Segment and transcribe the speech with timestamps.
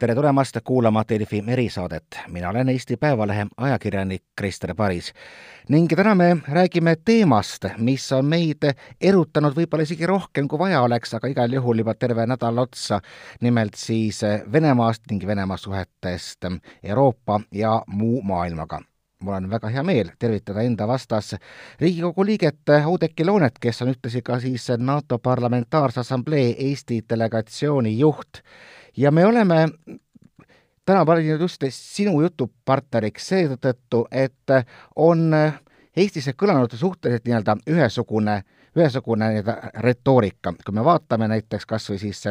[0.00, 2.04] tere tulemast kuulama Delfi erisaadet.
[2.28, 5.12] mina olen Eesti Päevalehe ajakirjanik Krister Paris
[5.68, 8.64] ning täna me räägime teemast, mis on meid
[9.00, 13.00] erutanud võib-olla isegi rohkem, kui vaja oleks, aga igal juhul juba terve nädal otsa.
[13.40, 16.48] nimelt siis Venemaast ning Venemaa suhetest
[16.82, 18.80] Euroopa ja muu maailmaga
[19.20, 21.34] mul on väga hea meel tervitada enda vastas
[21.80, 28.40] Riigikogu liiget Oudekki Loonet, kes on ühtlasi ka siis NATO Parlamentaarse Assamblee Eesti delegatsiooni juht
[28.96, 29.68] ja me oleme
[30.86, 34.54] täna valinud just sinu jutupartneriks seetõttu, et
[34.96, 35.30] on
[35.96, 38.40] Eestisse kõlanud suhteliselt nii-öelda ühesugune,
[38.78, 42.22] ühesugune nii-öelda retoorika, kui me vaatame näiteks kas või siis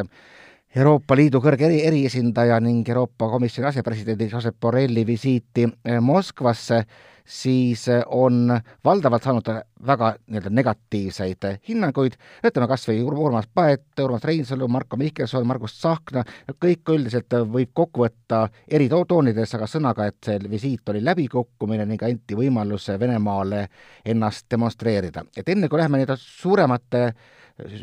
[0.76, 5.66] Euroopa Liidu kõrge eri, eriesindaja ning Euroopa Komisjoni asepresidendi Josep Borrelli visiiti
[6.00, 6.84] Moskvasse,
[7.30, 8.50] siis eh, on
[8.84, 9.48] valdavalt saanud
[9.86, 12.16] väga nii-öelda negatiivseid hinnanguid,
[12.46, 16.24] ütleme kas või Urmas Paet, Urmas Reinsalu, Marko Mihkelson, Margus Tsahkna,
[16.60, 22.02] kõik üldiselt võib kokku võtta eri toonides, aga sõnaga, et see visiit oli läbikukkumine ning
[22.06, 23.66] anti võimalus Venemaale
[24.04, 25.24] ennast demonstreerida.
[25.36, 27.04] et enne, kui läheme nii-öelda suuremate,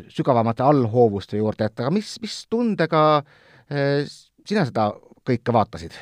[0.09, 3.23] sügavamate allhoovuste juurde, et aga mis, mis tundega
[3.71, 4.03] eh,
[4.45, 4.91] sina seda
[5.27, 5.95] kõike vaatasid?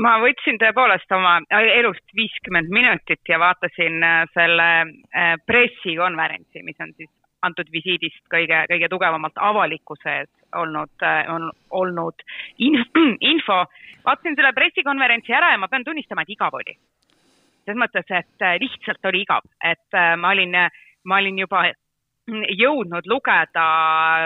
[0.00, 6.94] Ma võtsin tõepoolest oma elust viiskümmend minutit ja vaatasin äh, selle äh, pressikonverentsi, mis on
[6.96, 7.10] siis
[7.42, 12.24] antud visiidist kõige, kõige tugevamalt avalikkuse ees olnud, äh, on olnud
[13.32, 13.64] info.
[14.06, 16.76] vaatasin selle pressikonverentsi ära ja ma pean tunnistama, et igav oli.
[17.64, 20.56] selles mõttes, et lihtsalt oli igav, et ma olin,
[21.06, 21.60] ma olin juba
[22.28, 23.64] jõudnud lugeda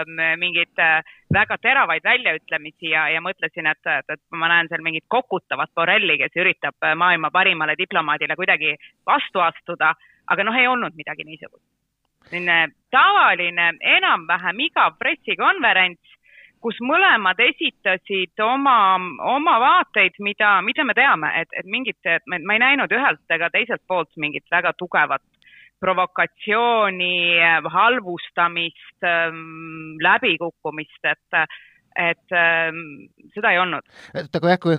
[0.05, 1.03] mm, mingeid äh,
[1.33, 6.17] väga teravaid väljaütlemisi ja, ja mõtlesin, et, et, et ma näen seal mingit kokutavat Borrelli,
[6.21, 8.75] kes üritab äh, maailma parimale diplomaadile kuidagi
[9.05, 9.95] vastu astuda,
[10.27, 11.65] aga noh, ei olnud midagi niisugust.
[12.29, 16.15] selline tavaline, enam-vähem igav pressikonverents,
[16.61, 18.97] kus mõlemad esitasid oma,
[19.31, 21.97] oma vaateid, mida, mida me teame, et, et mingit,
[22.27, 25.23] ma ei näinud ühelt ega teiselt poolt mingit väga tugevat
[25.79, 27.39] provokatsiooni,
[27.73, 31.41] halvustamist, ähm, läbikukkumist, et
[31.97, 33.81] et ähm, seda ei olnud.
[34.13, 34.75] et aga jah, kui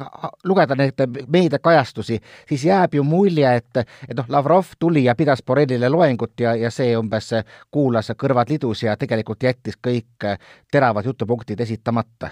[0.47, 5.91] lugeda neid meediakajastusi, siis jääb ju mulje, et, et noh, Lavrov tuli ja pidas Borrellile
[5.91, 7.33] loengut ja, ja see umbes
[7.75, 10.29] kuulas kõrvad lidus ja tegelikult jättis kõik
[10.71, 12.31] teravad jutupunktid esitamata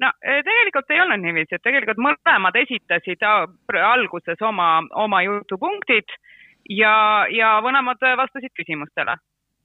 [0.00, 6.16] no tegelikult ei olnud niiviisi, et tegelikult mõlemad esitasid alguses oma, oma jutupunktid
[6.70, 9.16] ja, ja vanemad vastasid küsimustele.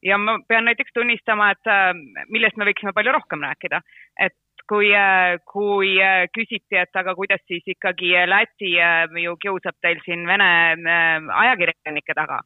[0.03, 1.89] ja ma pean näiteks tunnistama, et äh,
[2.31, 3.81] millest me võiksime palju rohkem rääkida,
[4.23, 4.37] et
[4.69, 8.77] kui, äh, kui äh, küsiti, et aga kuidas siis ikkagi Läti
[9.23, 10.47] ju kiusab teil siin Vene
[11.41, 12.39] ajakirjanike taga,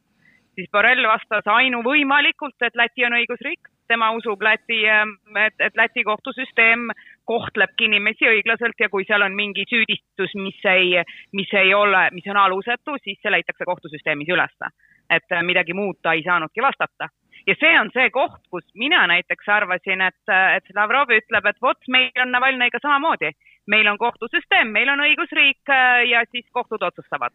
[0.56, 6.90] siis Borrell vastas ainuvõimalikult, et Läti on õigusriik, tema usub Läti, et, et Läti kohtusüsteem
[7.26, 10.96] kohtlebki inimesi õiglaselt ja kui seal on mingi süüdistus, mis ei,
[11.36, 14.74] mis ei ole, mis on alusetu, siis see leitakse kohtusüsteemis ülesse.
[15.10, 17.10] et äh, midagi muud ta ei saanudki vastata.
[17.48, 21.80] ja see on see koht, kus mina näiteks arvasin, et, et Lavrov ütleb, et vot,
[21.88, 23.32] meil on Navalnõiga samamoodi.
[23.68, 27.34] meil on kohtusüsteem, meil on õigusriik äh, ja siis kohtud otsustavad.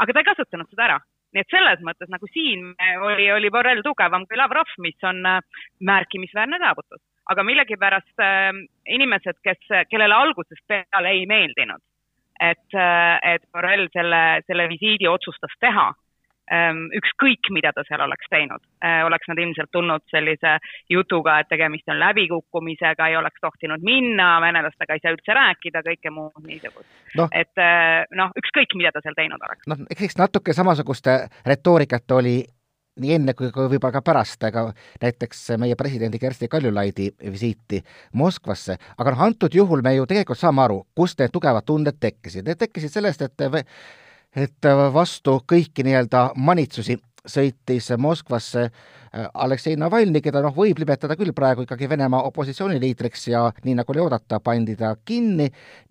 [0.00, 1.00] aga ta ei kasutanud seda ära
[1.34, 5.40] nii et selles mõttes nagu siin oli, oli Borrell tugevam kui Lavrov, mis on äh,
[5.80, 8.52] märkimisväärne saavutus aga millegipärast äh,
[8.86, 11.82] inimesed, kes, kellele algusest peale ei meeldinud,
[12.40, 15.92] et äh,, et Borrell selle, selle visiidi otsustas teha
[16.52, 20.56] ähm,, ükskõik, mida ta seal oleks teinud äh,, oleks nad ilmselt tulnud sellise
[20.92, 26.12] jutuga, et tegemist on läbikukkumisega, ei oleks tohtinud minna, venelastega ei saa üldse rääkida, kõike
[26.14, 27.28] muud niisugust no..
[27.32, 29.64] et äh, noh, ükskõik, mida ta seal teinud oleks.
[29.70, 31.08] noh, eks natuke samasugust
[31.46, 32.42] retoorikat oli
[33.00, 34.68] nii enne kui ka võib-olla ka pärast, aga
[35.02, 37.80] näiteks meie presidendi Kersti Kaljulaidi visiiti
[38.20, 42.46] Moskvasse, aga noh, antud juhul me ju tegelikult saame aru, kust need tugevad tunded tekkisid.
[42.46, 43.66] Need tekkisid sellest, et
[44.34, 46.96] et vastu kõiki nii-öelda manitsusi
[47.28, 53.44] sõitis Moskvasse äh, Aleksei Navalnõi, keda noh, võib nimetada küll praegu ikkagi Venemaa opositsiooniliidriks ja
[53.64, 55.48] nii nagu oli oodata, pandi ta kinni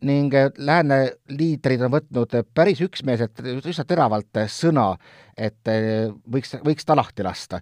[0.07, 0.99] ning äh, lääne
[1.33, 4.91] liidrid on võtnud päris üksmeelselt, üsna teravalt sõna,
[5.37, 7.61] et äh, võiks, võiks ta lahti lasta.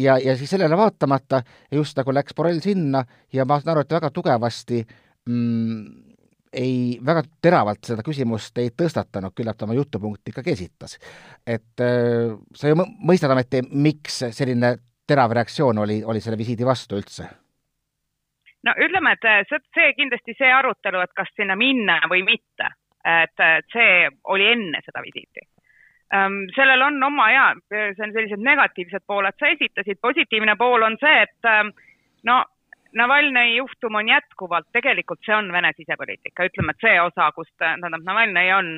[0.00, 3.98] Ja, ja siis sellele vaatamata just nagu läks Borrell sinna ja ma saan aru, et
[3.98, 4.80] väga tugevasti
[5.28, 6.09] mm,
[6.52, 10.98] ei, väga teravalt seda küsimust ei tõstatanud, küllap ta oma jutupunkti ikkagi esitas.
[11.46, 14.74] et äh, sa ju mõistad ometi, miks selline
[15.06, 17.28] terav reaktsioon oli, oli selle visiidi vastu üldse?
[18.66, 23.40] no ütleme, et äh, see, kindlasti see arutelu, et kas sinna minna või mitte, et
[23.72, 25.46] see oli enne seda visiiti
[26.14, 26.42] ähm,.
[26.56, 31.22] sellel on oma ja, see on sellised negatiivsed pooled, sa esitasid, positiivne pool on see,
[31.22, 31.72] et ähm,
[32.28, 32.42] no
[32.96, 38.02] Navalnõi juhtum on jätkuvalt, tegelikult see on Vene sisepoliitika, ütleme, et see osa, kus tähendab,
[38.06, 38.70] Navalnõi on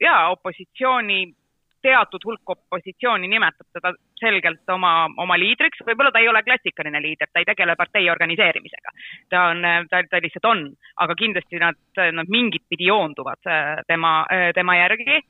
[0.00, 1.18] ja opositsiooni,
[1.84, 7.28] teatud hulk opositsiooni nimetab teda selgelt oma, oma liidriks, võib-olla ta ei ole klassikaline liider,
[7.28, 8.94] ta ei tegele partei organiseerimisega.
[9.28, 9.60] ta on,
[9.90, 10.66] ta, ta lihtsalt on,
[11.04, 11.80] aga kindlasti nad,
[12.12, 13.44] nad mingit pidi joonduvad
[13.86, 14.14] tema,
[14.54, 15.20] tema järgi.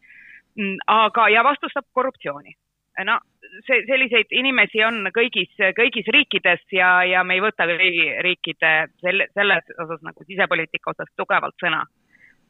[0.54, 2.54] Mm, aga, ja vastustab korruptsiooni
[3.02, 3.18] no
[3.66, 9.28] see, selliseid inimesi on kõigis, kõigis riikides ja, ja me ei võta kõigi riikide selle,
[9.34, 11.82] selles osas nagu sisepoliitika osas tugevalt sõna.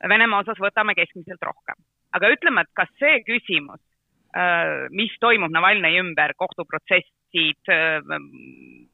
[0.08, 1.80] Venemaa osas võtame keskmiselt rohkem.
[2.14, 3.80] aga ütleme, et kas see küsimus,
[4.36, 7.98] äh, mis toimub Navalnõi ümber, kohtuprotsessid, äh,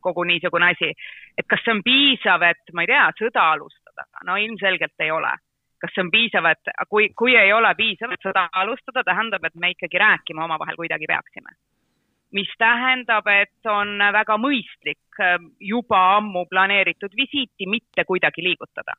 [0.01, 0.95] kogu niisugune asi,
[1.37, 5.35] et kas see on piisav, et ma ei tea, sõda alustada, no ilmselgelt ei ole
[5.81, 9.55] kas see on piisav, et kui, kui ei ole piisav, et seda alustada, tähendab, et
[9.55, 11.57] me ikkagi rääkima omavahel kuidagi peaksime.
[12.33, 18.95] mis tähendab, et on väga mõistlik ähm, juba ammu planeeritud visiiti mitte kuidagi liigutada.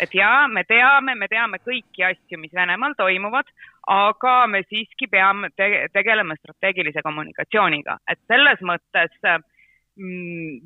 [0.00, 3.48] et jaa, me teame, me teame kõiki asju, mis Venemaal toimuvad,
[3.86, 9.38] aga me siiski peame te tegelema strateegilise kommunikatsiooniga, et selles mõttes äh,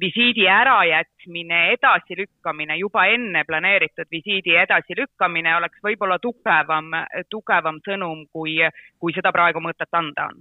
[0.01, 6.93] visiidi ärajätmine, edasilükkamine, juba enne planeeritud visiidi edasilükkamine oleks võib-olla tugevam,
[7.31, 8.61] tugevam sõnum, kui,
[8.99, 10.39] kui seda praegu mõtet anda on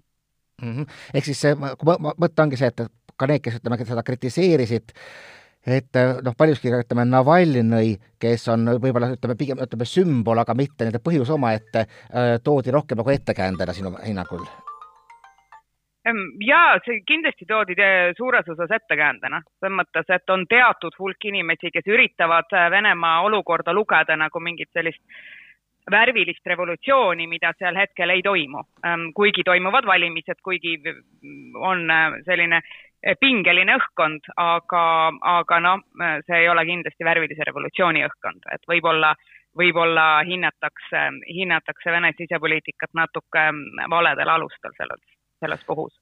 [0.61, 0.73] mm.
[0.73, 0.99] -hmm.
[1.13, 2.85] ehk siis see mõte ongi see, et
[3.17, 4.93] ka need, kes ütleme, seda kritiseerisid,
[5.65, 11.01] et noh, paljuski ütleme, Navalnõi, kes on võib-olla ütleme, pigem ütleme sümbol, aga mitte nende
[11.01, 11.87] põhjus omaette,
[12.43, 14.45] toodi rohkem nagu ettekäändena sinu hinnangul
[16.45, 17.75] ja see kindlasti toodi
[18.17, 23.73] suures osas ettekäändena, selles mõttes, et on teatud hulk inimesi, kes üritavad äh, Venemaa olukorda
[23.73, 25.01] lugeda nagu mingit sellist
[25.91, 28.63] värvilist revolutsiooni, mida seal hetkel ei toimu.
[29.13, 30.77] kuigi toimuvad valimised, kuigi
[31.55, 34.83] on äh, selline äh, pingeline õhkkond, aga,
[35.21, 35.81] aga noh,
[36.25, 39.15] see ei ole kindlasti värvilise revolutsiooni õhkkond, et võib-olla,
[39.57, 43.49] võib-olla hinnatakse, hinnatakse Vene sisepoliitikat natuke
[43.89, 45.93] valedel alustel selles selles puhus.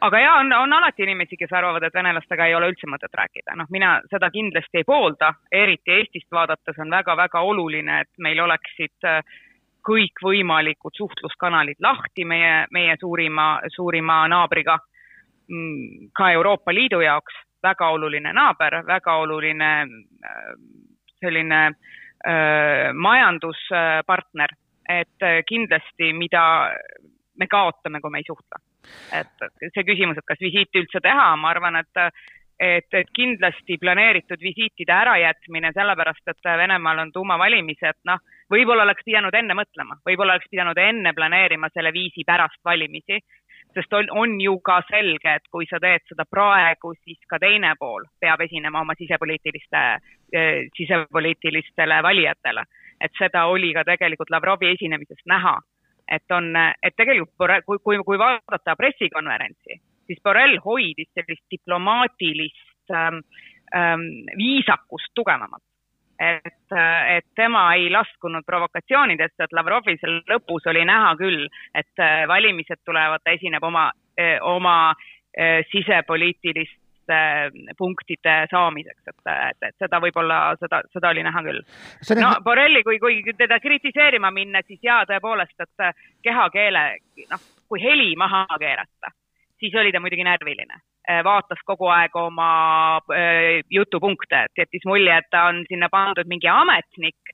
[0.00, 3.54] aga jaa, on, on alati inimesi, kes arvavad, et venelastega ei ole üldse mõtet rääkida,
[3.56, 9.08] noh, mina seda kindlasti ei poolda, eriti Eestist vaadates on väga-väga oluline, et meil oleksid
[9.08, 9.22] äh,
[9.84, 14.78] kõikvõimalikud suhtluskanalid lahti meie, meie suurima, suurima naabriga,
[15.48, 17.42] mm, ka Euroopa Liidu jaoks.
[17.64, 20.48] Väga oluline naaber, väga oluline äh,
[21.22, 24.52] selline äh, majanduspartner,
[24.88, 26.42] et kindlasti mida
[27.38, 28.62] me kaotame, kui me ei suhtle.
[29.20, 32.02] et see küsimus, et kas visiiti üldse teha, ma arvan, et
[32.60, 38.20] et, et kindlasti planeeritud visiitide ärajätmine, sellepärast et Venemaal on tuumavalimised, noh,
[38.50, 43.18] võib-olla oleks pidanud enne mõtlema, võib-olla oleks pidanud enne planeerima selle viisi pärast valimisi,
[43.74, 47.74] sest on, on ju ka selge, et kui sa teed seda praegu, siis ka teine
[47.80, 49.84] pool peab esinema oma sisepoliitiliste,
[50.78, 52.64] sisepoliitilistele valijatele.
[53.00, 55.58] et seda oli ka tegelikult Lavrovi esinemisest näha
[56.08, 63.22] et on, et tegelikult kui, kui, kui vaadata pressikonverentsi, siis Borrell hoidis sellist diplomaatilist ähm,
[63.74, 65.64] ähm, viisakust tugevamalt.
[66.18, 66.72] et,
[67.16, 72.84] et tema ei laskunud provokatsioonidesse, et Lavrovil seal lõpus oli näha küll, et äh, valimised
[72.86, 73.88] tulevad, ta esineb oma,
[74.20, 74.76] äh, oma
[75.34, 75.64] äh,
[77.04, 79.16] sisepoliitilist punktide saamiseks, et,
[79.50, 81.60] et, et seda võib-olla, seda, seda oli näha küll.
[82.20, 86.84] no Borrelli, kui, kui teda kritiseerima minna, siis jaa, tõepoolest, et kehakeele,
[87.30, 89.12] noh, kui heli maha keerata,
[89.60, 90.80] siis oli ta muidugi närviline.
[91.24, 96.48] vaatas kogu aeg oma äh, jutupunkte, et jättis mulje, et ta on sinna pandud mingi
[96.48, 97.33] ametnik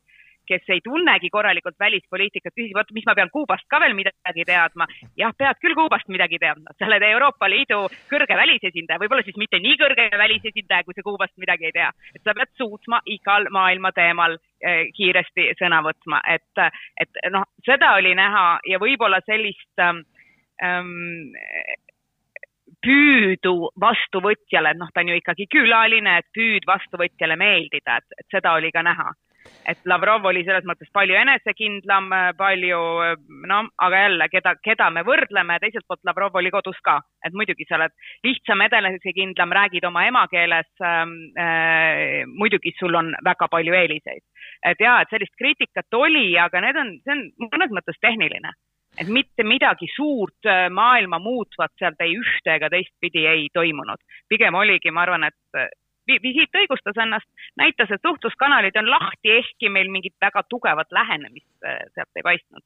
[0.51, 4.89] kes ei tunnegi korralikult välispoliitikat, küsib, oot, mis ma pean Kuubast ka veel midagi teadma.
[5.19, 7.81] jah, pead küll Kuubast midagi teadma, sa oled Euroopa Liidu
[8.11, 11.91] kõrge välisesindaja, võib-olla siis mitte nii kõrge välisesindaja, kui sa Kuubast midagi ei tea.
[12.15, 16.65] et sa pead suutma igal maailma teemal eh, kiiresti sõna võtma, et,
[17.01, 21.15] et noh, seda oli näha ja võib-olla sellist ähm,
[22.85, 28.55] püüdu vastuvõtjale, noh, ta on ju ikkagi külaline, et püüd vastuvõtjale meeldida, et, et seda
[28.59, 29.11] oli ka näha
[29.69, 32.81] et Lavrov oli selles mõttes palju enesekindlam, palju
[33.51, 37.67] noh, aga jälle, keda, keda me võrdleme, teiselt poolt Lavrov oli kodus ka, et muidugi
[37.69, 37.95] sa oled
[38.27, 41.19] lihtsam, enesekindlam, räägid oma emakeeles ähm,.
[41.41, 44.23] Äh, muidugi sul on väga palju eeliseid,
[44.67, 48.53] et ja, et sellist kriitikat oli, aga need on, see on mõnes mõttes tehniline
[48.99, 54.01] et mitte midagi suurt äh, maailma muutvat sealt ei ühte ega teistpidi ei toimunud.
[54.29, 55.63] pigem oligi, ma arvan, et
[56.23, 57.29] visiit õigustas ennast,
[57.61, 61.49] näitas, et suhtluskanalid on lahti, ehkki meil mingit väga tugevat lähenemist
[61.95, 62.65] sealt ei paistnud.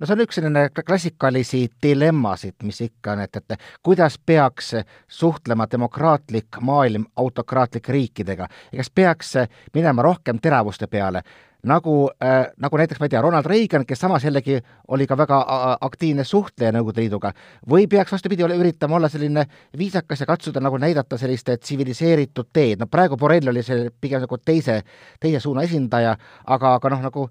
[0.00, 4.72] No see on üks selline klassikalisi dilemmasid, mis ikka on, et, et kuidas peaks
[5.08, 8.48] suhtlema demokraatlik maailm autokraatlike riikidega?
[8.72, 9.34] Ja kas peaks
[9.74, 11.22] minema rohkem teravuste peale,
[11.66, 15.40] nagu äh,, nagu näiteks, ma ei tea, Ronald Reagan, kes samas jällegi oli ka väga
[15.80, 17.32] aktiivne suhtleja Nõukogude Liiduga,
[17.68, 19.46] või peaks vastupidi, üritama olla selline
[19.78, 24.38] viisakas ja katsuda nagu näidata sellist tsiviliseeritud teed, no praegu Borrell oli see pigem nagu
[24.38, 24.82] teise,
[25.20, 27.28] teise suuna esindaja, aga, aga noh, nagu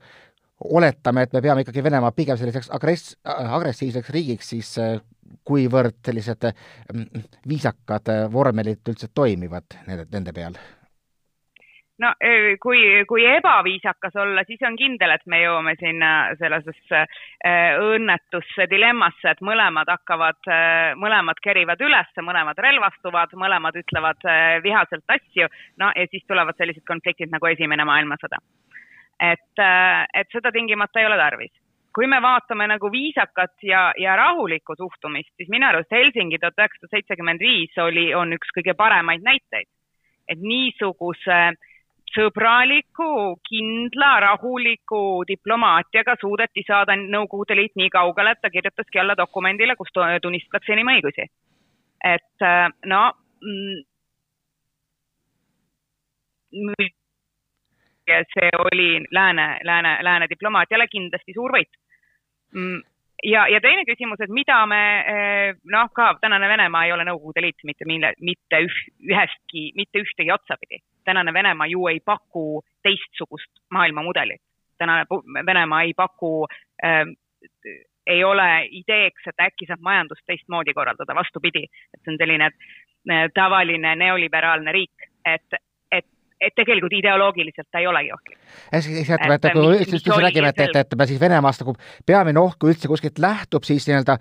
[0.63, 4.97] oletame, et me peame ikkagi Venemaa pigem selliseks agress-, agressiivseks riigiks, siis äh,
[5.47, 6.49] kuivõrd sellised
[7.47, 10.59] viisakad äh, vormelid üldse toimivad nende, nende peal?
[11.99, 17.05] No äh, kui, kui ebaviisakas olla, siis on kindel, et me jõuame sinna sellisesse
[17.79, 20.49] õnnetusse dilemmasse, et mõlemad hakkavad,
[20.99, 24.25] mõlemad kerivad üles, mõlemad relvastuvad, mõlemad ütlevad
[24.63, 25.47] vihaselt asju,
[25.79, 28.41] no ja siis tulevad sellised konfliktid nagu Esimene maailmasõda
[29.19, 31.51] et, äh, et seda tingimata ei ole tarvis.
[31.89, 36.91] kui me vaatame nagu viisakat ja, ja rahulikku suhtumist, siis minu arust Helsingi tuhat üheksasada
[36.93, 39.67] seitsekümmend viis oli, on üks kõige paremaid näiteid.
[40.29, 41.39] et niisuguse
[42.13, 49.75] sõbraliku, kindla, rahuliku diplomaatiaga suudeti saada Nõukogude Liit nii kaugele, et ta kirjutaski alla dokumendile,
[49.75, 51.27] kus tunnistatakse inimõigusi.
[52.03, 53.11] et äh, no
[53.43, 53.83] mm,
[58.33, 61.71] see oli lääne, lääne, lääne diplomaatiale kindlasti suur võit.
[62.55, 62.81] Mm,
[63.23, 64.81] ja, ja teine küsimus, et mida me
[65.13, 68.79] eh, noh, ka tänane Venemaa ei ole Nõukogude Liit mitte mille, mitte üh,
[69.11, 70.81] ühestki, mitte ühtegi otsapidi.
[71.05, 74.41] Tänane Venemaa ju ei paku teistsugust maailmamudelit.
[74.77, 75.05] tänane
[75.45, 76.45] Venemaa ei paku
[76.83, 77.05] äh,
[78.09, 83.25] ei ole ideeks, et äkki saab majandust teistmoodi korraldada, vastupidi, et see on selline eh,
[83.33, 85.59] tavaline neoliberaalne riik, et
[86.39, 88.37] et tegelikult ideoloogiliselt ta ei olegi ohtlik.
[88.79, 91.73] siis ütleme, et kui üldse räägime, et, et, et me siis Venemaast nagu
[92.07, 94.15] peamine oht, kui üldse kuskilt lähtub, siis nii-öelda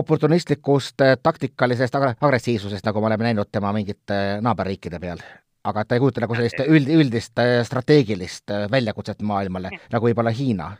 [0.00, 5.20] oportunistlikust äh, taktikalisest agressiivsusest, nagu me oleme näinud tema mingite naaberriikide peal.
[5.64, 10.32] Aga ta ei kujuta nagu sellist üld, üldist äh, strateegilist äh, väljakutset maailmale, nagu võib-olla
[10.34, 10.76] Hiina.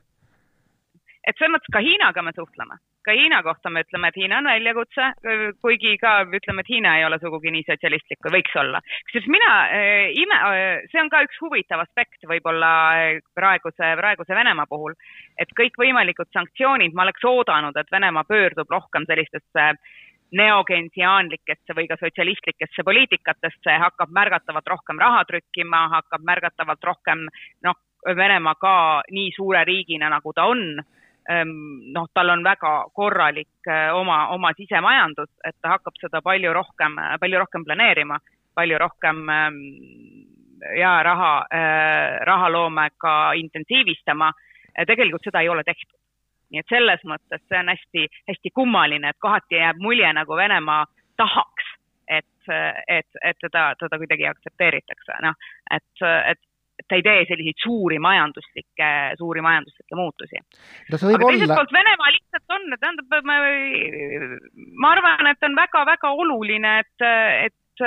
[1.26, 4.48] et selles mõttes ka Hiinaga me suhtleme ka Hiina kohta me ütleme, et Hiina on
[4.50, 5.06] väljakutse,
[5.64, 8.82] kuigi ka ütleme, et Hiina ei ole sugugi nii sotsialistlik, kui võiks olla.
[9.08, 14.36] kusjuures mina äh, ime äh,, see on ka üks huvitav aspekt võib-olla äh, praeguse, praeguse
[14.36, 14.96] Venemaa puhul,
[15.40, 19.72] et kõikvõimalikud sanktsioonid, ma oleks oodanud, et Venemaa pöördub rohkem sellistesse
[20.36, 27.28] neogensiaanlikesse või ka sotsialistlikesse poliitikatesse, hakkab märgatavalt rohkem raha trükkima, hakkab märgatavalt rohkem
[27.66, 28.74] noh, Venemaa ka
[29.12, 30.62] nii suure riigina, nagu ta on
[31.28, 36.52] Ehm, noh, tal on väga korralik eh, oma, oma sisemajandus, et ta hakkab seda palju
[36.56, 38.16] rohkem, palju rohkem planeerima,
[38.56, 39.58] palju rohkem ehm,
[40.80, 44.32] ja raha, eh, rahaloomega intensiivistama.
[44.86, 45.99] tegelikult seda ei ole tehtud.
[46.50, 50.84] Nii et selles mõttes see on hästi, hästi kummaline, et kohati jääb mulje, nagu Venemaa
[51.20, 51.72] tahaks,
[52.10, 52.52] et,
[52.88, 56.40] et, et teda, teda kuidagi aktsepteeritakse, noh, et, et
[56.88, 58.90] ta ei tee selliseid suuri majanduslikke,
[59.20, 60.96] suuri majanduslikke muutusi no,.
[60.96, 61.28] aga olla...
[61.28, 63.36] teiselt poolt Venemaa lihtsalt on, tähendab, ma,
[64.84, 67.06] ma arvan, et on väga-väga oluline, et,
[67.44, 67.84] et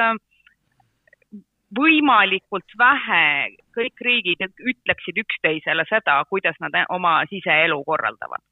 [1.73, 3.25] võimalikult vähe
[3.73, 8.43] kõik riigid ütleksid üksteisele seda, kuidas nad oma siseelu korraldavad.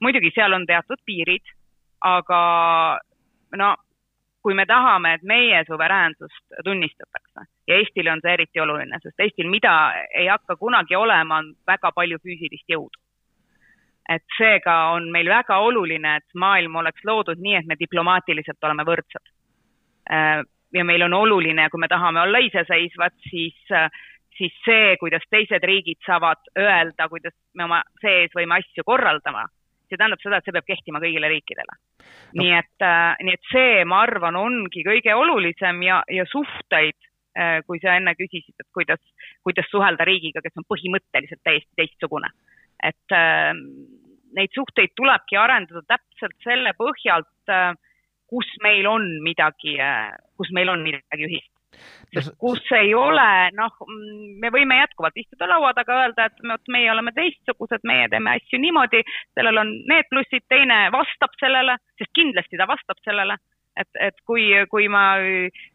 [0.00, 1.44] Muidugi seal on teatud piirid,
[2.04, 2.40] aga
[3.56, 3.74] no
[4.42, 9.50] kui me tahame, et meie suveräänsust tunnistatakse ja Eestile on see eriti oluline, sest Eestil,
[9.50, 9.72] mida
[10.14, 13.02] ei hakka kunagi olema, on väga palju füüsilist jõudu.
[14.08, 18.86] et seega on meil väga oluline, et maailm oleks loodud nii, et me diplomaatiliselt oleme
[18.88, 19.26] võrdsed.
[20.10, 20.40] Äh,
[20.72, 23.58] ja meil on oluline, kui me tahame olla iseseisvad, siis,
[24.38, 29.44] siis see, kuidas teised riigid saavad öelda, kuidas me oma sees võime asju korraldama
[29.88, 32.42] see tähendab seda, et see peab kehtima kõigile riikidele no..
[32.42, 36.96] nii et äh,, nii et see, ma arvan, ongi kõige olulisem ja, ja suhteid
[37.38, 39.02] äh,, kui sa enne küsisid, et kuidas,
[39.46, 42.32] kuidas suhelda riigiga, kes on põhimõtteliselt täiesti teistsugune.
[42.84, 43.52] et äh,
[44.38, 47.72] neid suhteid tulebki arendada täpselt selle põhjalt äh,,
[48.28, 51.52] kus meil on midagi äh,, kus meil on midagi ühist
[52.40, 53.74] kus ei ole, noh,
[54.40, 58.60] me võime jätkuvalt istuda laua taga, öelda, et vot meie oleme teistsugused, meie teeme asju
[58.62, 59.02] niimoodi,
[59.36, 63.36] sellel on need plussid, teine vastab sellele, sest kindlasti ta vastab sellele,
[63.78, 65.04] et, et kui, kui ma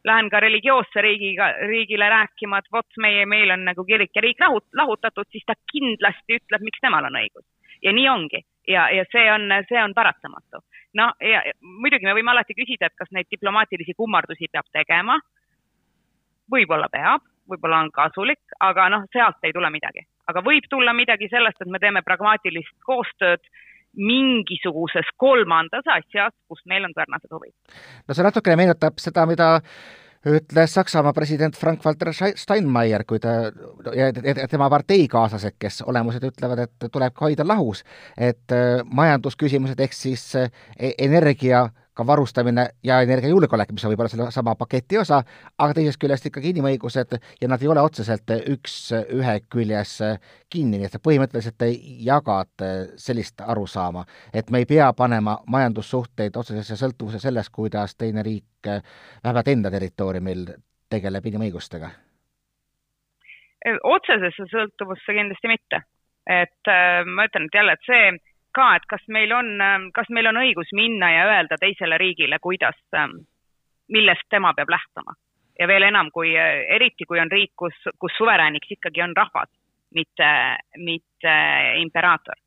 [0.09, 4.41] lähen ka religioosse riigiga, riigile rääkima, et vot meie, meil on nagu kirik ja riik
[4.43, 7.45] lahut, lahutatud, siis ta kindlasti ütleb, miks temal on õigus.
[7.83, 10.63] ja nii ongi ja, ja see on, see on paratamatu.
[10.95, 15.19] no ja muidugi me võime alati küsida, et kas neid diplomaatilisi kummardusi peab tegema
[16.51, 20.05] võib-olla peab, võib-olla on kasulik, aga noh, sealt ei tule midagi.
[20.27, 23.43] aga võib tulla midagi sellest, et me teeme pragmaatilist koostööd
[23.93, 27.53] mingisuguses kolmandas asjas, kus meil on sarnased huvid.
[28.07, 29.59] no see natukene meenutab seda, mida
[30.23, 33.51] ütles Saksamaa president Frank-Walter Steinmeier, kui ta
[33.95, 34.09] ja
[34.49, 37.83] tema parteikaaslased, kes olemused ütlevad, et tuleb hoida lahus,
[38.17, 44.11] et äh, majandusküsimused ehk siis äh, e-, energia ka varustamine ja energiajulgeolek, mis on võib-olla
[44.11, 45.21] selle sama paketi osa,
[45.57, 49.99] aga teisest küljest ikkagi inimõigused ja nad ei ole otseselt üks-ühe küljes
[50.49, 51.67] kinni, nii et põhimõtteliselt
[52.07, 52.65] jagad
[52.97, 58.71] sellist arusaama, et me ei pea panema majandussuhteid otsesesse sõltuvuse sellest, kuidas teine riik
[59.23, 60.47] vähemalt enda territooriumil
[60.89, 61.91] tegeleb inimõigustega?
[63.87, 65.79] otsesesse sõltuvusse kindlasti mitte.
[66.27, 70.09] et äh, ma ütlen, et jälle, et see ka, et kas meil on, ähm, kas
[70.13, 73.19] meil on õigus minna ja öelda teisele riigile, kuidas, ähm,
[73.91, 75.17] millest tema peab lähtuma.
[75.59, 79.49] ja veel enam, kui, äh, eriti kui on riik, kus, kus suverääniks ikkagi on rahvas,
[79.93, 80.29] mitte,
[80.77, 81.35] mitte
[81.81, 82.39] imperaator.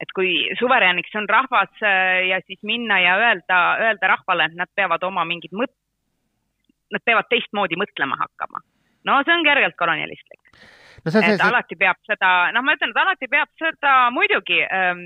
[0.00, 4.68] et kui suverääniks on rahvas äh, ja siis minna ja öelda, öelda rahvale, et nad
[4.76, 5.76] peavad oma mingid mõt-,
[6.92, 8.60] nad peavad teistmoodi mõtlema hakkama.
[9.04, 10.43] no see on kergelt kolonialistlik
[11.04, 11.48] no see, see, et see...
[11.48, 15.02] alati peab seda, noh, ma ütlen, et alati peab seda muidugi ähm,,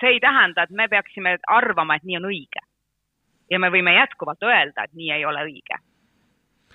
[0.00, 2.64] see ei tähenda, et me peaksime arvama, et nii on õige.
[3.50, 5.78] ja me võime jätkuvalt öelda, et nii ei ole õige.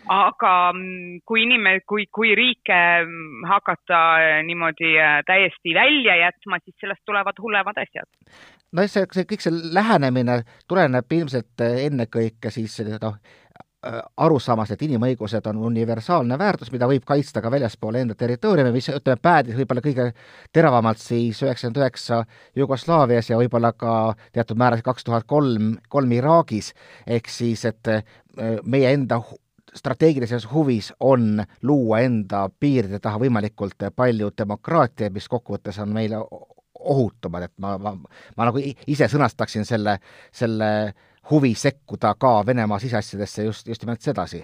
[0.09, 6.57] aga mm, kui inimene, kui, kui riike mm, hakata äh, niimoodi äh, täiesti välja jätma,
[6.63, 8.09] siis sellest tulevad hullemad asjad
[8.71, 13.19] no see, see kõik see lähenemine tuleneb ilmselt äh, ennekõike siis noh,
[13.81, 18.91] Äh, arusaamast, et inimõigused on universaalne väärtus, mida võib kaitsta ka väljaspool enda territooriumi, mis
[18.93, 20.05] ütleme, päädis võib-olla kõige
[20.53, 22.19] teravamalt siis üheksakümmend üheksa
[22.61, 23.95] Jugoslaavias ja võib-olla ka
[24.37, 26.75] teatud määral kaks tuhat kolm, kolm Iraagis,
[27.09, 28.05] ehk siis et äh,
[28.61, 29.23] meie enda
[29.73, 37.49] strateegilises huvis on luua enda piiride taha võimalikult palju demokraatiat, mis kokkuvõttes on meile ohutumad,
[37.49, 37.97] et ma, ma,
[38.37, 39.97] ma nagu ise sõnastaksin selle,
[40.29, 44.43] selle äh, huvi sekkuda ka Venemaa siseasjadesse just, just nimelt sedasi?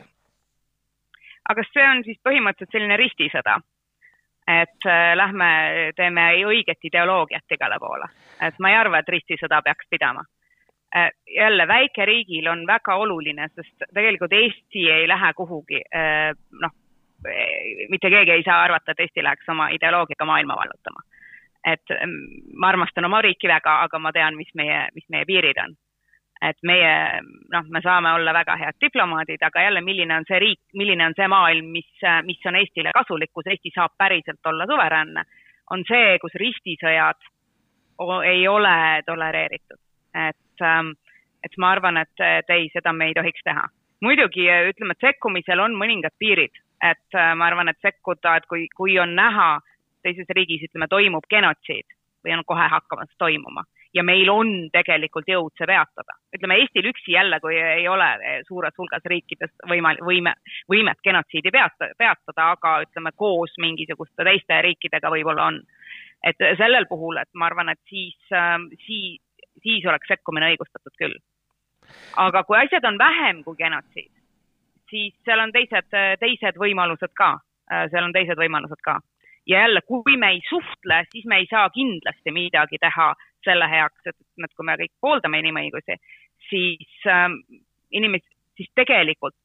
[1.49, 3.59] aga kas see on siis põhimõtteliselt selline ristisõda?
[4.47, 5.47] et äh, lähme
[5.95, 8.07] teeme õiget ideoloogiat igale poole,
[8.41, 10.23] et ma ei arva, et ristisõda peaks pidama
[10.95, 11.11] äh,.
[11.35, 16.75] jälle väikeriigil on väga oluline, sest tegelikult Eesti ei lähe kuhugi äh,, noh,
[17.89, 21.03] mitte keegi ei saa arvata, et Eesti läheks oma ideoloogiaga maailma vallutama.
[21.65, 25.59] et mm, ma armastan oma riiki väga, aga ma tean, mis meie, mis meie piirid
[25.63, 25.75] on
[26.41, 27.21] et meie,
[27.51, 31.15] noh, me saame olla väga head diplomaadid, aga jälle, milline on see riik, milline on
[31.17, 31.89] see maailm, mis,
[32.27, 35.23] mis on Eestile kasulik, kus Eesti saab päriselt olla suveräänne,
[35.71, 37.25] on see, kus ristisõjad
[38.29, 39.81] ei ole tolereeritud.
[40.27, 40.93] et, ähm,
[41.43, 43.65] et ma arvan, et, et ei, seda me ei tohiks teha.
[44.01, 48.67] muidugi ütleme, et sekkumisel on mõningad piirid, et äh, ma arvan, et sekkuda, et kui,
[48.75, 49.59] kui on näha
[50.03, 51.89] teises riigis, ütleme, toimub genotsiid
[52.25, 53.63] või on kohe hakkamas toimuma
[53.97, 56.15] ja meil on tegelikult jõud see peatada.
[56.35, 58.09] ütleme, Eestil üksi jälle, kui ei ole
[58.47, 60.33] suures hulgas riikides võimal-, võime,
[60.71, 65.61] võimet genotsiidi peata, peatada, aga ütleme, koos mingisuguste teiste riikidega võib-olla on.
[66.25, 68.17] et sellel puhul, et ma arvan, et siis,
[68.85, 69.19] siis,
[69.63, 71.17] siis oleks sekkumine õigustatud küll.
[72.17, 74.11] aga kui asjad on vähem kui genotsiid,
[74.89, 77.37] siis seal on teised, teised võimalused ka,
[77.91, 78.99] seal on teised võimalused ka
[79.47, 84.01] ja jälle, kui me ei suhtle, siis me ei saa kindlasti midagi teha selle heaks,
[84.05, 84.17] et,
[84.55, 85.95] kui me kõik pooldame inimõigusi,
[86.49, 87.39] siis ähm,
[87.91, 89.37] inimesed, siis tegelikult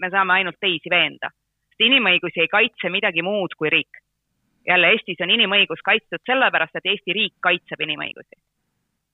[0.00, 1.30] me saame ainult teisi veenda.
[1.70, 4.02] sest inimõigusi ei kaitse midagi muud kui riik.
[4.68, 8.36] jälle Eestis on inimõigus kaitstud sellepärast, et Eesti riik kaitseb inimõigusi.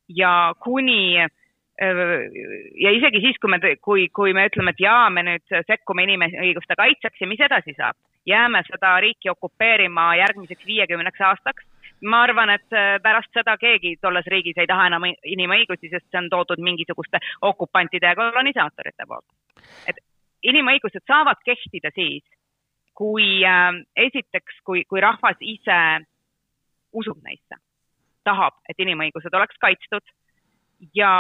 [0.09, 1.31] ja kuni äh,
[1.76, 6.76] ja isegi siis, kui me, kui, kui me ütleme, et jaa, me nüüd sekkume inimõiguste
[6.78, 11.66] kaitseks ja mis edasi saab, jääme seda riiki okupeerima järgmiseks viiekümneks aastaks
[12.04, 16.20] ma arvan, et äh, pärast seda keegi tolles riigis ei taha enam inimõigusi, sest see
[16.20, 19.24] on toodud mingisuguste okupantide ja kolonisaatorite poolt.
[19.88, 19.98] et
[20.44, 22.24] inimõigused saavad kehtida siis,
[22.94, 25.80] kui äh, esiteks, kui, kui rahvas ise
[26.92, 27.60] usub neisse,
[28.24, 30.04] tahab, et inimõigused oleks kaitstud
[30.94, 31.12] ja,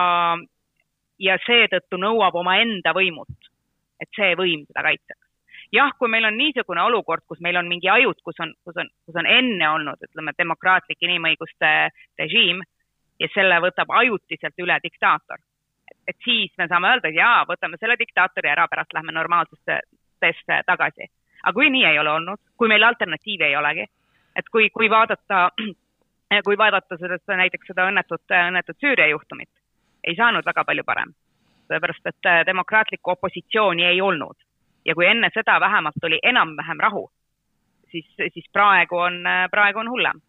[1.18, 3.52] ja seetõttu nõuab omaenda võimult,
[4.00, 5.26] et see võim seda kaitseks
[5.72, 8.88] jah, kui meil on niisugune olukord, kus meil on mingi ajud, kus on, kus on,
[9.06, 11.72] kus on enne olnud, ütleme, demokraatlik inimõiguste
[12.18, 12.62] režiim
[13.20, 15.40] ja selle võtab ajutiselt üle diktaator,
[16.06, 21.10] et siis me saame öelda, jaa, võtame selle diktaatori ära, pärast lähme normaalsustesse tagasi.
[21.42, 23.86] aga kui nii ei ole olnud, kui meil alternatiivi ei olegi,
[24.36, 25.50] et kui, kui vaadata,
[26.44, 29.50] kui vaadata sellest näiteks seda õnnetut, õnnetut Süüria juhtumit,
[30.04, 31.14] ei saanud väga palju parem.
[31.66, 34.36] sellepärast, et demokraatlikku opositsiooni ei olnud
[34.84, 37.10] ja kui enne seda vähemalt oli enam-vähem rahu,
[37.90, 40.20] siis, siis praegu on, praegu on hullem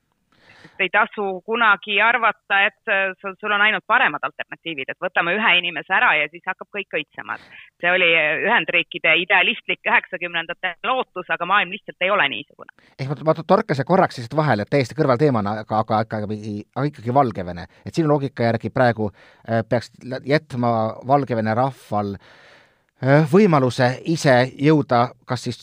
[0.84, 5.94] ei tasu kunagi arvata, et äh, sul, on ainult paremad alternatiivid, et võtame ühe inimese
[5.94, 7.38] ära ja siis hakkab kõik õitsema.
[7.82, 8.10] see oli
[8.48, 12.74] Ühendriikide idealistlik üheksakümnendate lootus, aga maailm lihtsalt ei ole niisugune.
[13.00, 17.14] ehk ma, ma torkasin korraks lihtsalt vahele, et täiesti kõrvalteemana, aga, aga ikkagi, aga ikkagi
[17.14, 19.92] Valgevene, et sinu loogika järgi praegu äh, peaks
[20.26, 20.74] jätma
[21.08, 25.62] Valgevene rahval äh, võimaluse ise jõuda kas siis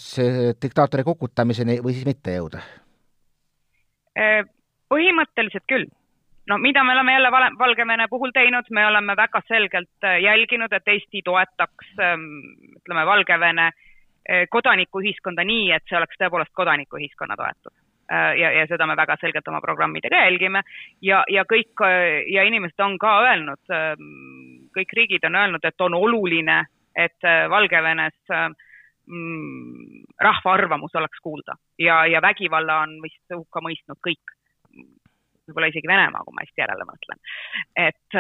[0.63, 2.63] diktaatori kukutamiseni või siis mitte jõuda?
[4.89, 5.87] Põhimõtteliselt küll.
[6.49, 10.73] no mida me oleme jälle vale, Valgevene puhul teinud, me oleme väga selgelt äh, jälginud,
[10.73, 12.27] et Eesti toetaks ähm,
[12.77, 17.73] ütleme, Valgevene äh, kodanikuühiskonda nii, et see oleks tõepoolest kodanikuühiskonna toetus.
[18.13, 20.63] Äh, ja, ja seda me väga selgelt oma programmidega jälgime.
[21.01, 21.81] Ja, ja kõik
[22.29, 26.61] ja inimesed on ka öelnud, ähm, kõik riigid on öelnud, et on oluline,
[26.95, 28.15] et Valgevenes
[29.07, 31.57] mm, rahva arvamus oleks kuulda.
[31.79, 34.34] Ja, ja vägivalla on vist hukka mõistnud kõik
[35.49, 37.21] võib-olla isegi Venemaa, kui ma hästi järele mõtlen.
[37.77, 38.19] et,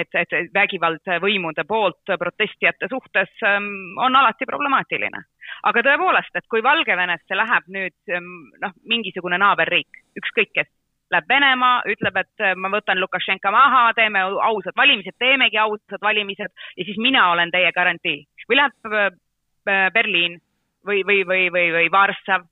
[0.00, 5.24] et, et vägivald võimude poolt protestijate suhtes ähm, on alati problemaatiline.
[5.70, 8.32] aga tõepoolest, et kui Valgevenesse läheb nüüd ähm,
[8.62, 10.70] noh, mingisugune naaberriik, ükskõik kes,
[11.12, 16.50] läheb Venemaa, ütleb, et äh, ma võtan Lukašenka maha, teeme ausad valimised, teemegi ausad valimised
[16.76, 18.24] ja siis mina olen teie garantii.
[18.48, 20.40] või läheb äh, Berliin
[20.86, 22.48] või, või, või, või, või Varssav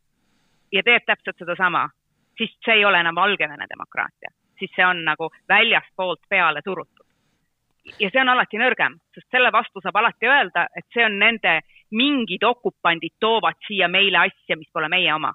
[0.73, 1.89] ja teeb täpselt sedasama
[2.39, 7.07] siis see ei ole enam Valgevene demokraatia, siis see on nagu väljastpoolt peale surutud.
[8.01, 11.61] ja see on alati nõrgem, sest selle vastu saab alati öelda, et see on nende,
[11.91, 15.33] mingid okupandid toovad siia meile asja, mis pole meie oma.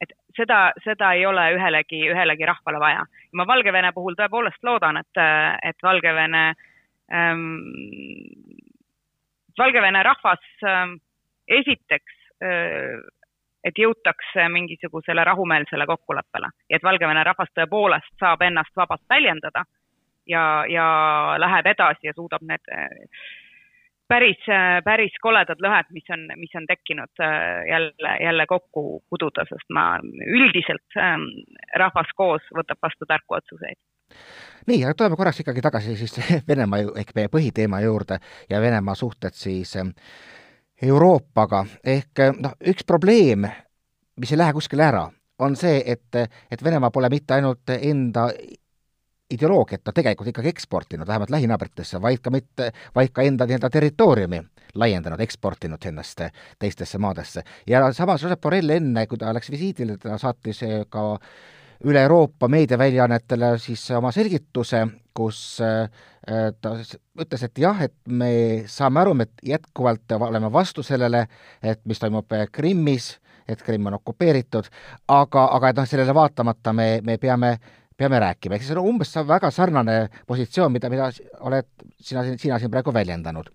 [0.00, 3.06] et seda, seda ei ole ühelegi, ühelegi rahvale vaja.
[3.32, 5.22] ma Valgevene puhul tõepoolest loodan, et,
[5.62, 6.44] et Valgevene
[7.12, 7.48] ähm,,
[9.58, 10.96] Valgevene rahvas ähm,
[11.48, 13.02] esiteks äh,
[13.64, 16.50] et jõutakse mingisugusele rahumeelsele kokkuleppele.
[16.70, 19.64] Ja et Valgevene rahvas tõepoolest saab ennast vabalt väljendada
[20.26, 20.86] ja, ja
[21.38, 22.90] läheb edasi ja suudab need äh,
[24.12, 29.46] päris, äh, päris koledad lõhed, mis on, mis on tekkinud äh, jälle, jälle kokku kududa,
[29.48, 29.86] sest ma
[30.26, 31.28] üldiselt ähm,
[31.78, 33.80] rahvas koos võtab vastu tarku otsuseid.
[34.68, 38.20] Nii, aga tuleme korraks ikkagi tagasi siis Venemaa ehk meie põhiteema juurde
[38.50, 39.94] ja Venemaa suhted siis äh,
[40.82, 43.46] Euroopaga, ehk noh, üks probleem,
[44.18, 45.04] mis ei lähe kuskile ära,
[45.42, 46.18] on see, et,
[46.50, 48.28] et Venemaa pole mitte ainult enda
[49.32, 54.42] ideoloogiat ta tegelikult ikkagi eksportinud, vähemalt lähinaabritesse, vaid ka mitte, vaid ka enda nii-öelda territooriumi
[54.74, 56.20] laiendanud, eksportinud ennast
[56.58, 57.42] teistesse maadesse.
[57.66, 61.04] ja samas Josep Borrell enne, kui ta läks visiidile, ta saatis ka
[61.84, 65.88] üle Euroopa meediaväljaannetele siis oma selgituse, kus äh,
[66.60, 66.74] ta
[67.20, 68.30] ütles, et jah, et me
[68.70, 71.26] saame aru, me jätkuvalt oleme vastu sellele,
[71.62, 73.16] et mis toimub Krimmis,
[73.48, 74.68] et Krimm on okupeeritud,
[75.10, 77.56] aga, aga et noh, sellele vaatamata me, me peame
[78.02, 81.10] peame rääkima, ehk siis on umbes väga sarnane positsioon, mida, mida
[81.44, 81.68] oled
[82.00, 83.50] sina, sina siin praegu väljendanud.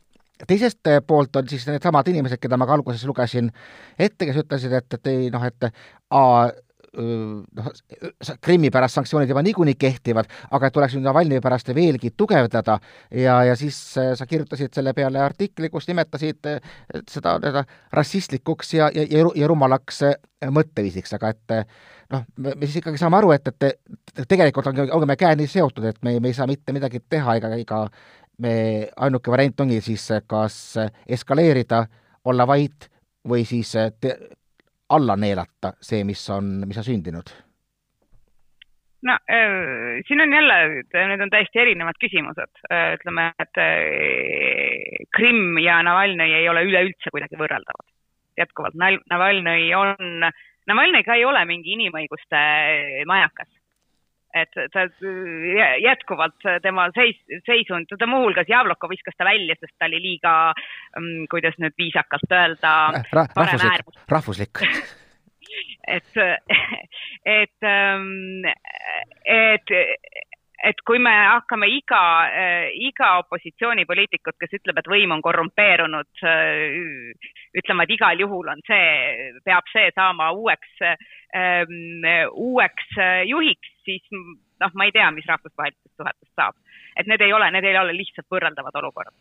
[0.48, 3.50] Teisest poolt on siis needsamad inimesed, keda ma ka alguses lugesin
[3.98, 5.68] ette, kes ütlesid, et, et ei noh, et
[6.14, 6.46] aa,
[6.98, 7.68] noh,
[8.42, 12.80] Krimmi pärast sanktsioonid juba niikuinii kehtivad, aga et tuleks nüüd Navalnõi pärast veelgi tugevdada.
[13.12, 16.74] Ja, ja siis äh, sa kirjutasid selle peale artikli, kus nimetasid äh,
[17.10, 20.18] seda nii-öelda rassistlikuks ja, ja, ja, ja rumalaks äh,
[20.54, 21.56] mõtteviisiks, aga et
[22.14, 25.98] noh, me siis ikkagi saame aru, et, et tegelikult on, oleme käed nii seotud, et
[26.06, 27.82] me, me ei saa mitte midagi teha ega, ega
[28.44, 28.54] me,
[28.96, 30.60] ainuke variant ongi siis kas
[31.10, 31.86] eskaleerida,
[32.28, 32.90] olla vait
[33.28, 34.14] või siis te,
[34.90, 37.34] alla neelata see, mis on, mis on sündinud?
[39.08, 40.58] no äh, siin on jälle,
[40.94, 42.96] need on täiesti erinevad küsimused äh,.
[42.98, 47.88] ütleme, et äh, Krimm ja Navalnõi ei ole üleüldse kuidagi võrreldavad.
[48.38, 48.78] jätkuvalt,
[49.12, 50.28] Navalnõi on,
[50.68, 52.42] Navalnõi ka ei ole mingi inimõiguste
[53.08, 53.52] majakas
[54.36, 54.86] et ta
[55.82, 60.34] jätkuvalt tema seis, seisund, ta muuhulgas Javloko viskas ta välja, sest ta oli liiga,
[61.00, 62.74] mm, kuidas nüüd viisakalt öelda
[63.14, 64.64] Ra, rahvuslik, rahvuslik.
[65.88, 66.18] Et,
[67.26, 68.44] et, mm,
[69.24, 69.72] et,
[70.70, 72.02] et kui me hakkame iga,
[72.76, 76.12] iga opositsioonipoliitikut, kes ütleb, et võim on korrumpeerunud,
[77.62, 80.84] ütlema, et igal juhul on see, peab see saama uueks,
[82.36, 86.60] uueks juhiks, siis noh, ma ei tea, mis rahvusvahelistest suhetest saab.
[86.96, 89.16] et need ei ole, need ei ole lihtsalt võrreldavad olukorrad.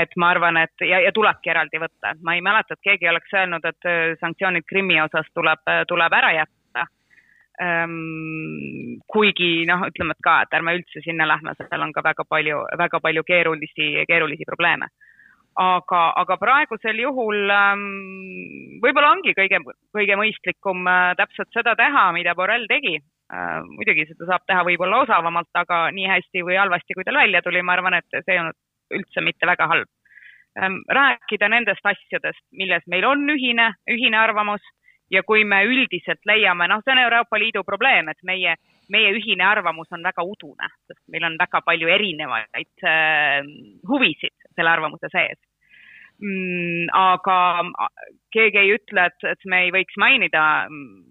[0.00, 3.34] et ma arvan, et ja, ja tulebki eraldi võtta, ma ei mäleta, et keegi oleks
[3.36, 6.86] öelnud, et sanktsioonid Krimmi osas tuleb, tuleb ära jätta
[9.12, 12.62] kuigi noh, ütleme, et ka, et ärme üldse sinna lähme, seal on ka väga palju,
[12.78, 14.88] väga palju keerulisi, keerulisi probleeme.
[15.60, 17.86] Aga, aga praegusel juhul ähm,
[18.82, 19.60] võib-olla ongi kõige,
[19.92, 23.60] kõige mõistlikum äh, täpselt seda teha, mida Borrell tegi äh,.
[23.68, 27.62] muidugi seda saab teha võib-olla osavamalt, aga nii hästi või halvasti, kui tal välja tuli,
[27.62, 28.58] ma arvan, et see ei olnud
[28.98, 29.88] üldse mitte väga halb
[30.60, 30.80] ähm,.
[30.88, 34.64] rääkida nendest asjadest, milles meil on ühine, ühine arvamus
[35.12, 38.56] ja kui me üldiselt leiame, noh, see on Euroopa Liidu probleem, et meie,
[38.90, 43.40] meie ühine arvamus on väga udune, sest meil on väga palju erinevaid äh,
[43.88, 45.38] huvisid selle arvamuse sees
[46.22, 46.90] mm,.
[46.96, 47.38] aga
[48.34, 51.02] keegi ei ütle, et, et me ei võiks mainida mm,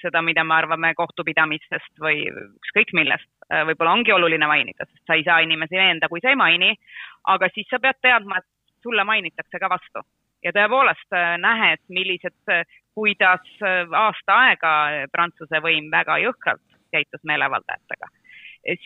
[0.00, 3.28] seda, mida me arvame kohtupidamistest või ükskõik millest.
[3.50, 6.72] Äh, võib-olla ongi oluline mainida, sest sa ei saa inimesi veenda, kui sa ei maini,
[7.32, 10.06] aga siis sa pead teadma, et sulle mainitakse ka vastu.
[10.40, 12.64] ja tõepoolest, äh, nähes, millised, äh,
[12.96, 14.72] kuidas aasta aega
[15.12, 18.08] Prantsuse võim väga jõhkralt käitus meelevaldajatega,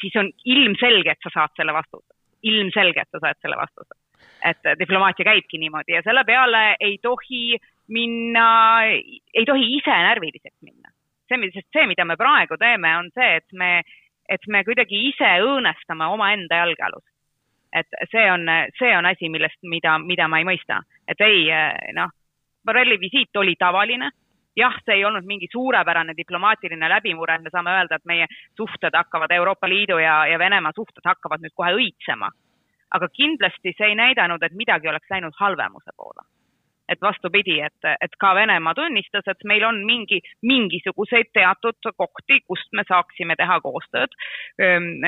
[0.01, 2.11] siis on ilmselge, et sa saad selle vastuse.
[2.45, 3.97] ilmselge, et sa saad selle vastuse
[4.45, 7.57] et diplomaatia käibki niimoodi ja selle peale ei tohi
[7.89, 8.47] minna,
[9.35, 10.91] ei tohi ise närviliseks minna.
[11.29, 13.83] see, sest see, mida me praegu teeme, on see, et me,
[14.29, 17.05] et me kuidagi ise õõnestame omaenda jalgealus.
[17.73, 18.45] et see on,
[18.79, 21.49] see on asi, millest, mida, mida ma ei mõista, et ei
[21.97, 22.13] noh,
[22.65, 24.11] Borrelli visiit oli tavaline
[24.57, 28.95] jah, see ei olnud mingi suurepärane diplomaatiline läbimurre, et me saame öelda, et meie suhted
[28.95, 32.31] hakkavad, Euroopa Liidu ja, ja Venemaa suhted hakkavad nüüd kohe õitsema
[32.95, 36.31] aga kindlasti see ei näidanud, et midagi oleks läinud halvemuse poole.
[36.89, 42.69] et vastupidi, et, et ka Venemaa tunnistas, et meil on mingi, mingisuguseid teatud kohti, kust
[42.77, 44.13] me saaksime teha koostööd.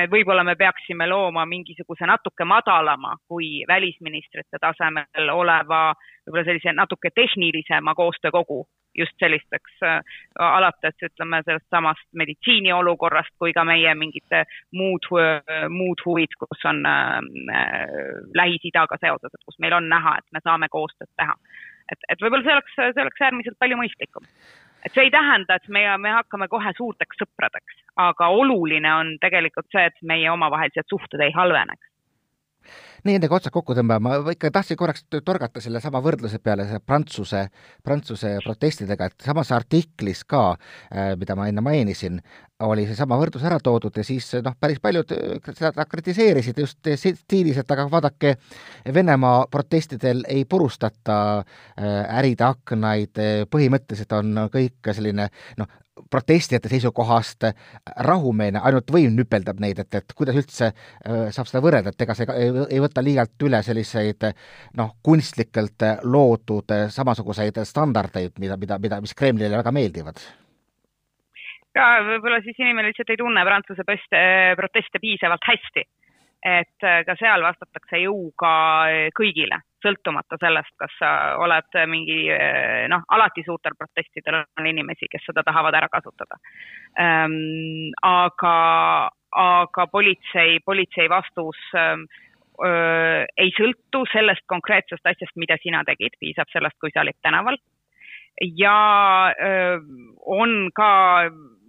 [0.09, 7.93] võib-olla me peaksime looma mingisuguse natuke madalama kui välisministrite tasemel oleva võib-olla sellise natuke tehnilisema
[7.93, 8.65] koostöökogu
[8.97, 10.01] just sellisteks äh,
[10.41, 14.43] alates ütleme sellest samast meditsiini olukorrast kui ka meie mingite
[14.75, 15.09] muud,
[15.73, 17.17] muud huvid, kus on äh,
[18.37, 21.35] Lähis-Idaga seoses, et kus meil on näha, et me saame koostööd teha.
[21.91, 24.25] et, et võib-olla see oleks, see oleks äärmiselt palju mõistlikum
[24.85, 29.67] et see ei tähenda, et me, me hakkame kohe suurteks sõpradeks, aga oluline on tegelikult
[29.73, 31.96] see, et meie omavahelised suhted ei halveneks
[33.05, 37.43] nendega otsad kokku tõmbama, ma ikka tahtsin korraks torgata sellesama võrdluse peale see Prantsuse,
[37.83, 40.43] Prantsuse protestidega, et samas artiklis ka,
[40.91, 42.19] äh, mida ma enne mainisin,
[42.65, 47.61] oli seesama võrdlus ära toodud ja siis noh, päris paljud äh, seda kritiseerisid just stiilis,
[47.61, 48.37] et aga vaadake,
[48.93, 53.19] Venemaa protestidel ei purustata äh, äride aknaid,
[53.51, 55.77] põhimõtteliselt on kõik selline noh,
[56.11, 57.47] protestijate seisukohast
[58.07, 62.17] rahumeelne, ainult võim nüpeldab neid, et, et kuidas üldse äh, saab seda võrrelda, et ega
[62.17, 64.27] see ei, ei võta liialt üle selliseid
[64.79, 70.21] noh, kunstlikult loodud samasuguseid standardeid, mida, mida, mida, mis Kremlile väga meeldivad
[71.77, 75.85] ja võib-olla siis inimene lihtsalt ei tunne Prantsuse proteste piisavalt hästi.
[76.45, 78.51] Et ka seal vastatakse jõuga
[79.17, 81.09] kõigile sõltumata sellest, kas sa
[81.41, 82.27] oled mingi
[82.89, 86.39] noh, alati suurtel protestidel on inimesi, kes seda tahavad ära kasutada
[86.99, 87.93] ähm,.
[88.01, 88.55] aga,
[89.33, 92.07] aga politsei, politsei vastus ähm,
[92.63, 97.59] öö, ei sõltu sellest konkreetsest asjast, mida sina tegid, piisab sellest, kui sa olid tänaval.
[98.41, 99.77] Ja öö,
[100.25, 100.89] on ka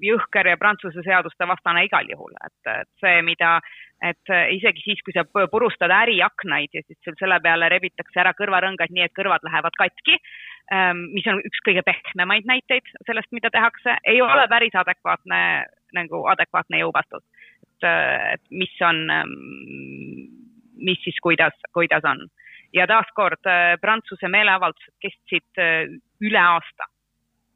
[0.03, 3.59] jõhker ja Prantsuse seaduste vastane igal juhul, et, et see, mida
[4.05, 8.93] et isegi siis, kui sa purustad äriaknaid ja siis sul selle peale rebitakse ära kõrvarõngad
[8.95, 10.19] nii, et kõrvad lähevad katki,
[10.75, 15.41] ähm, mis on üks kõige pehmemaid näiteid sellest, mida tehakse, ei ole päris adekvaatne,
[15.99, 17.25] nagu adekvaatne jõuvastus.
[17.83, 17.89] et,
[18.35, 19.35] et mis on, ähm,
[20.79, 22.29] mis siis, kuidas, kuidas on.
[22.75, 25.63] Ja taaskord äh, Prantsuse meeleavaldused kestsid
[26.21, 26.89] üle aasta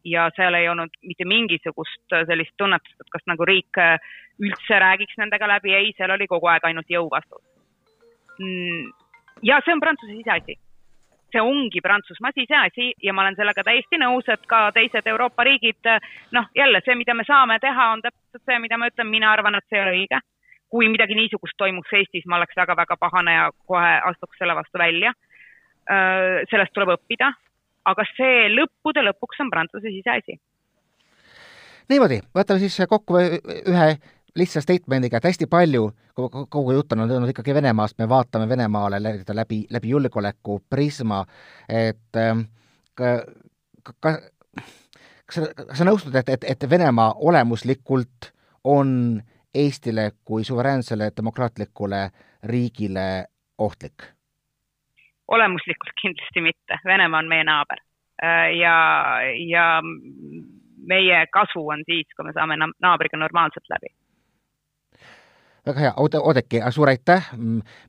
[0.05, 3.79] ja seal ei olnud mitte mingisugust sellist tunnetust, et kas nagu riik
[4.43, 7.45] üldse räägiks nendega läbi, ei, seal oli kogu aeg ainult jõuvastus.
[8.43, 8.91] Mm,
[9.43, 10.59] ja see on Prantsuse siseasi.
[11.33, 15.89] see ongi Prantsusmaa siseasi ja ma olen sellega täiesti nõus, et ka teised Euroopa riigid,
[16.37, 19.57] noh, jälle see, mida me saame teha, on täpselt see, mida ma ütlen, mina arvan,
[19.57, 20.21] et see ei ole õige.
[20.73, 25.13] Kui midagi niisugust toimuks Eestis, ma oleks väga-väga pahane ja kohe astuks selle vastu välja.
[26.51, 27.33] sellest tuleb õppida,
[27.91, 30.37] aga see lõppude lõpuks on Prantsuse siseasi
[31.91, 33.89] niimoodi, võtame siis kokku ühe
[34.39, 39.65] lihtsa statement'iga, et hästi palju, kogu jutt on olnud ikkagi Venemaast, me vaatame Venemaale läbi,
[39.71, 41.23] läbi julgeoleku prisma,
[41.69, 42.47] et ähm,
[42.95, 43.19] ka,
[44.01, 44.15] ka,
[45.27, 48.33] kas sa, nõustud, et, et, et Venemaa olemuslikult
[48.65, 49.21] on
[49.55, 52.11] Eestile kui suveräänsele demokraatlikule
[52.45, 53.27] riigile
[53.59, 54.03] ohtlik?
[55.29, 57.79] olemuslikult kindlasti mitte, Venemaa on meie naaber.
[58.25, 58.75] Äh, ja,
[59.49, 59.83] ja
[60.87, 63.95] meie kasu on siis, kui me saame naabriga normaalselt läbi.
[65.67, 67.31] Väga hea, Oudekki, suur aitäh,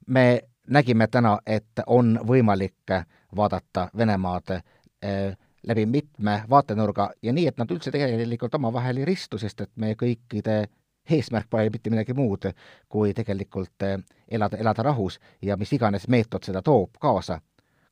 [0.07, 2.93] me nägime täna, et on võimalik
[3.35, 5.33] vaadata Venemaad äh,
[5.67, 9.97] läbi mitme vaatenurga ja nii, et nad üldse tegelikult omavahel ei ristu, sest et meie
[9.99, 10.65] kõikide
[11.09, 12.47] eesmärk pole mitte midagi muud,
[12.89, 13.97] kui tegelikult eh,
[14.31, 17.39] elada, elada rahus ja mis iganes meetod seda toob kaasa,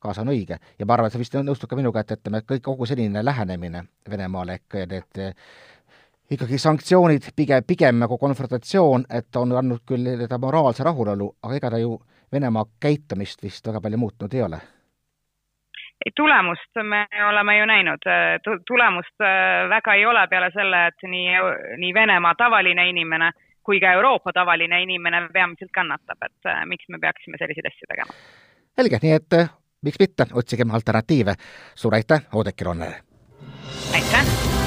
[0.00, 0.58] kaasa on õige.
[0.78, 3.84] ja ma arvan, et sa vist nõustud ka minuga, et, ütleme, kõik, kogu selline lähenemine
[4.10, 5.34] Venemaale ehk need eh,
[6.30, 11.70] ikkagi sanktsioonid, pigem, pigem nagu konfrontatsioon, et on andnud küll nii-öelda moraalse rahulolu, aga ega
[11.76, 11.98] ta ju
[12.32, 14.60] Venemaa käitumist vist väga palju muutnud ei ole
[16.16, 18.10] tulemust me oleme ju näinud,
[18.66, 21.40] tulemust äh, väga ei ole peale selle, et nii,
[21.78, 26.98] nii Venemaa tavaline inimene kui ka Euroopa tavaline inimene peamiselt kannatab, et äh, miks me
[27.02, 28.18] peaksime selliseid asju tegema.
[28.76, 29.52] selge, nii et äh,
[29.86, 31.34] miks mitte, otsigem alternatiive.
[31.74, 33.02] suur aitäh, Oudekki Loonele!
[33.94, 34.61] aitäh!